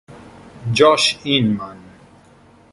[0.73, 1.77] Josh Inman